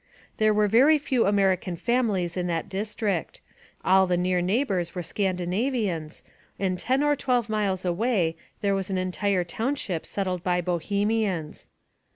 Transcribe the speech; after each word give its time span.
There 0.37 0.51
were 0.51 0.67
very 0.67 0.97
few 0.97 1.27
American 1.27 1.75
families 1.75 2.35
in 2.35 2.47
that 2.47 2.67
district; 2.67 3.39
all 3.85 4.07
the 4.07 4.17
near 4.17 4.41
neighbors 4.41 4.95
were 4.95 5.03
Scandinavians, 5.03 6.23
and 6.57 6.79
ten 6.79 7.03
or 7.03 7.15
twelve 7.15 7.49
miles 7.49 7.85
away 7.85 8.35
there 8.61 8.73
was 8.73 8.89
an 8.89 8.97
entire 8.97 9.43
town 9.43 9.75
ship 9.75 10.07
settled 10.07 10.41
by 10.43 10.59
Bohemians. 10.59 11.69